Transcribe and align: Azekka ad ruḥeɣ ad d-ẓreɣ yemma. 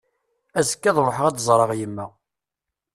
Azekka 0.59 0.87
ad 0.89 0.97
ruḥeɣ 1.05 1.25
ad 1.27 1.35
d-ẓreɣ 1.37 1.71
yemma. 1.79 2.07